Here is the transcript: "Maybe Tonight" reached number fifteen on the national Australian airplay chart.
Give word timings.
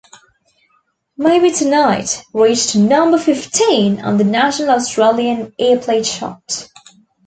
"Maybe 1.15 1.51
Tonight" 1.51 2.23
reached 2.33 2.75
number 2.75 3.19
fifteen 3.19 3.99
on 4.01 4.17
the 4.17 4.23
national 4.23 4.71
Australian 4.71 5.53
airplay 5.59 6.03
chart. 6.03 6.69